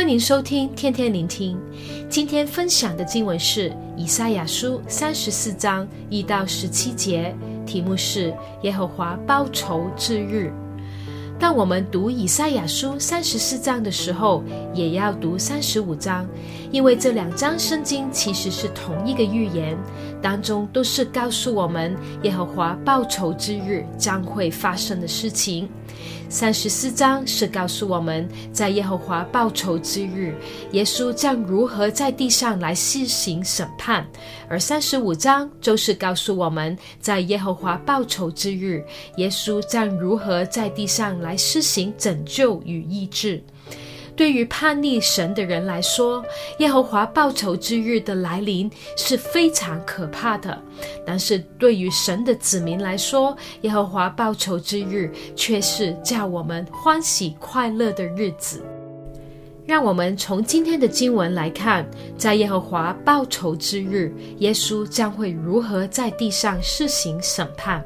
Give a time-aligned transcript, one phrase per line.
[0.00, 1.60] 欢迎收听天天聆听。
[2.08, 7.36] 今天分享的经文是以赛亚书三十四章一到十七节，
[7.66, 10.50] 题目是耶和华报仇之日。
[11.38, 14.42] 当我们读以赛亚书三十四章的时候，
[14.72, 16.26] 也要读三十五章，
[16.72, 19.76] 因为这两章圣经其实是同一个预言，
[20.22, 25.68] 当中都是告诉我们耶和华报仇之日将会发生的事情。
[26.28, 30.32] 三十四章是告诉我们在耶和华报仇之日，
[30.70, 34.04] 耶稣将如何在地上来施行审判；
[34.48, 38.84] 而三十五章就是告诉我们在耶和华报仇之日，
[39.16, 43.42] 耶稣将如何在地上来施行拯救与医治。
[44.20, 46.22] 对于叛逆神的人来说，
[46.58, 50.52] 耶和华报仇之日的来临是非常可怕的；
[51.06, 58.62] 但是对于神的子民来说，耶和华报仇之日却是叫我们欢喜快乐的日子。
[59.64, 67.82] 让我们从今天的经文来看，在耶和华报仇之日，耶稣将会如何在地上施行审判。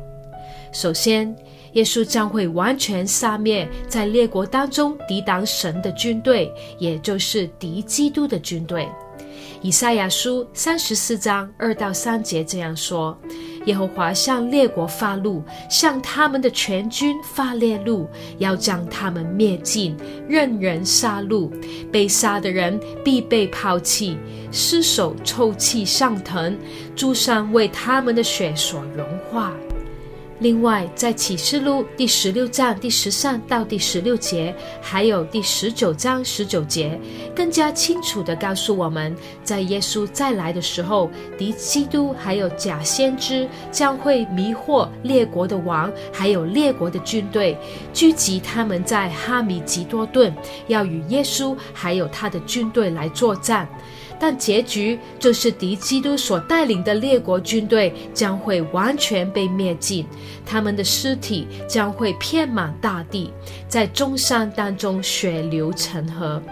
[0.73, 1.33] 首先，
[1.75, 8.89] 耶稣将会完全杀灭在列国当中抵挡神的军队，也就是敌基督的军队。
[9.61, 13.19] 以赛亚书三十四章二到三节这样说：
[13.65, 19.97] 耶和华向列国发怒，向他们的全军发烈怒，要将他们灭尽，
[20.29, 21.51] 任人杀戮。
[21.91, 24.19] 被杀的人必被抛弃，
[24.53, 26.57] 尸首臭气上腾，
[26.95, 29.55] 诸山为他们的血所融化。
[30.45, 37.01] 另外，在启示录第十六章第十三到第十六节，还有第十九章十九节，
[37.35, 47.57] 更加清楚地告诉我们，在耶稣再来的时候，敌基督还有假先知将会迷惑列国的王，还有列国的军队，
[47.95, 50.31] 聚集他们在哈米吉多顿，
[50.67, 53.67] 要与耶稣还有他的军队来作战。
[54.19, 60.07] 但结局就是敌基督所带领的列国军队将会完全被灭尽，
[60.47, 63.31] 他们的尸体将会遍满大地，
[63.69, 66.43] 在众山当中血流成河。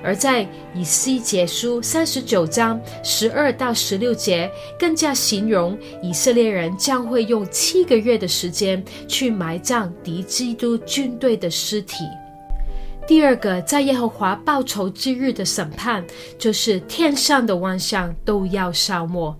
[0.00, 4.48] 而在以西结书三十九章十二到十六节，
[4.78, 12.04] 更加形容以色列人将会用七个月的时间去埋葬敌基督军队的尸体。
[13.08, 16.04] 第二个，在耶和华报仇之日的审判，
[16.38, 19.34] 就是天上的万象都要消没。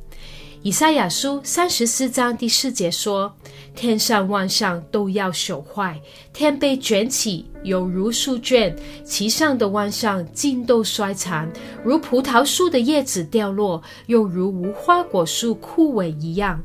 [0.62, 3.30] 以赛亚书三十四章第四节说
[3.76, 6.00] ：“天上万象都要朽坏，
[6.32, 8.74] 天被卷起，有如书卷，
[9.04, 11.46] 其上的万象尽都衰残，
[11.84, 16.58] 如葡萄树的叶子掉落，又如无花果树枯萎一样。”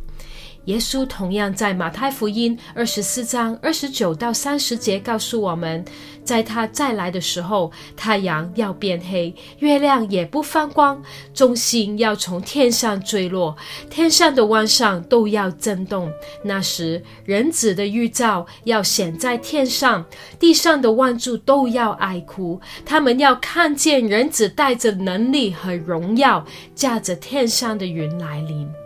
[0.66, 5.84] 耶稣同样在马太福音二十四章二十九到三十节告诉我们，
[6.24, 11.04] 在他再来的时候，太阳要变黑，月亮也不放光，
[11.34, 13.58] 众星要从天上坠落，
[13.90, 16.10] 天上的万上都要震动。
[16.44, 20.06] 那时，人子的预兆要显在天上，
[20.40, 28.83] 地上的万柱都要哀哭，他们要看见人子带着能力和荣耀，驾着天上的云来临。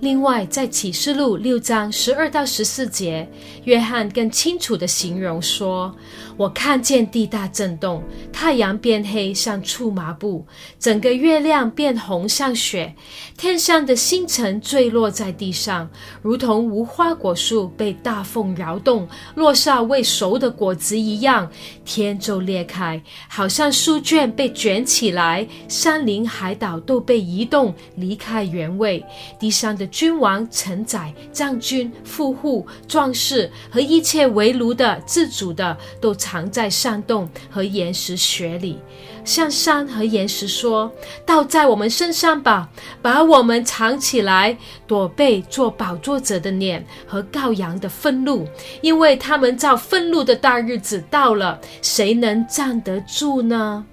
[0.00, 3.26] 另外，在启示录六章十二到十四节，
[3.64, 5.94] 约翰更清楚地形容说
[6.36, 10.44] ：“我看见地大震动，太阳变黑像粗麻布，
[10.78, 12.94] 整个月亮变红像雪，
[13.38, 15.88] 天上的星辰坠落在地上，
[16.20, 21.50] 如同无花果树被大风摇动，落下未熟的果子一样。
[21.86, 29.02] 天就裂开，好像书卷被卷起来，山林海岛都被移动离开原位，
[29.40, 38.78] 地上的。”君王、臣宰、将军、富户、壮士和一切为奴的、自主的，都藏在山洞和岩石穴里，
[39.24, 40.92] 向山和岩石说
[41.24, 42.68] ：“倒在我们身上吧，
[43.00, 44.56] 把我们藏起来，
[44.86, 48.46] 躲避做宝座者的脸和羔羊的愤怒，
[48.82, 53.84] 因为他们造愤怒的大日子到了，谁能站得住呢？”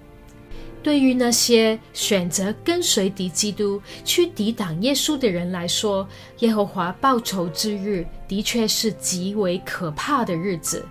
[0.82, 6.06] 对于那些选择跟随敌基督去抵挡耶稣的人来说，
[6.40, 10.84] 耶和华报仇之日的确是极为可怕的日子，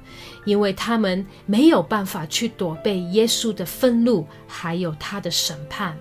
[0.46, 5.96] 因为他们没有办法去躲避耶稣的愤怒，还有他的审判。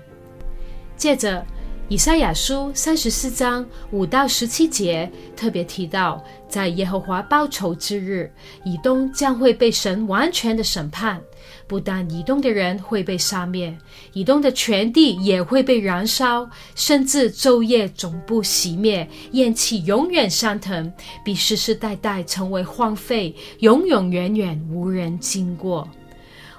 [0.97, 1.45] 接着，
[1.89, 8.33] 以赛亚书三十四章五到十七节特别提到，在耶和华报仇之日，
[8.65, 11.21] 以东将会被神完全的审判。
[11.71, 13.73] 不但以东的人会被杀灭，
[14.13, 20.93] 以东的全地也会被燃烧，甚至昼夜总不熄灭，焰气永远上腾，
[21.25, 25.89] 必世世代代成为荒废，永永远远无人经过。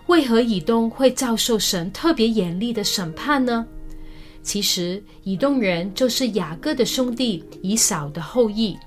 [0.07, 3.67] 为何以东会遭受神特别严厉的审判呢？
[4.41, 8.77] 其实，以东人就是雅各的兄弟以扫的后裔。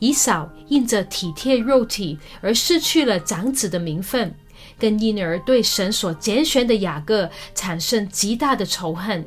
[0.00, 4.34] 以扫因着体贴肉体而失去了长子的名分，
[4.78, 9.24] 更因而对神所拣选的雅各产生极大的仇恨。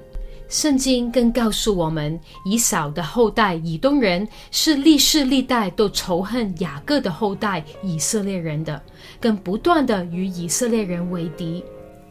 [0.47, 8.79] 圣经更告诉我们，以扫的后代以东人是历世历代都仇恨雅各的后代以色列人的，
[9.19, 11.63] 更不断的与以色列人为敌。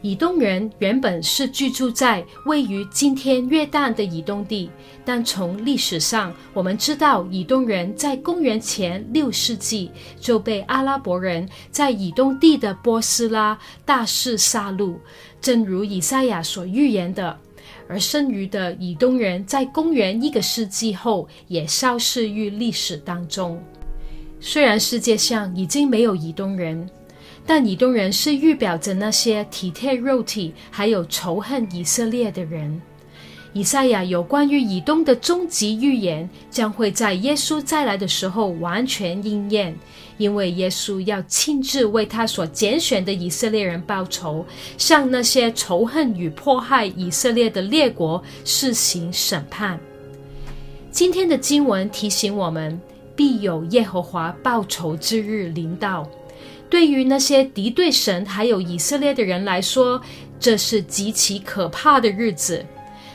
[0.05, 4.69] 以东人原本是居住在位于今天约旦的以东地，
[5.03, 14.95] 但从历史上我们知道，以东人在公元前六世纪就被阿拉伯人在以东地的波斯拉大肆杀戮，
[15.41, 17.35] 正如以赛亚所预言的。
[17.87, 23.59] 而剩余的以东人在公元一个世纪后也消失于历史当中。
[24.39, 26.87] 虽然世界上已经没有以东人。
[27.45, 32.81] 但以东人是预表着那些体贴肉体，还有仇恨以色列的人。
[33.53, 39.73] 以赛亚有关于以东的终极预言，将会在耶稣再来的时候完全应验，
[40.17, 44.45] 因为耶稣要亲自为他所拣选的以色列人报仇，
[44.77, 49.79] 向那些仇恨与迫害以色列的列国施行审判。
[50.91, 52.77] 今天的经文提醒我们，
[53.15, 56.05] 必有耶和华报仇之日临到。
[56.69, 60.01] 对于那些敌对神还有以色列的人来说，
[60.39, 62.65] 这是极其可怕的日子；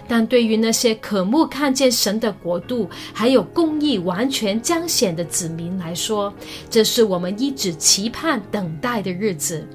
[0.09, 6.33] 但对于那些渴慕看见神的国度还有公义完全彰显的子民来说，
[6.71, 9.67] 这是我们一直期盼等待的日子。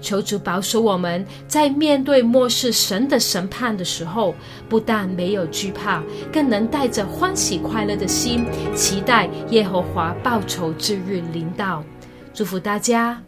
[0.00, 4.34] 求主保守我们在面对末世神的审判的时候，
[4.68, 6.02] 不但没有惧怕，
[6.32, 8.44] 更能带着欢喜快乐的心，
[8.74, 11.84] 期待耶和华报仇之日临到。
[12.34, 13.22] 祝福大家。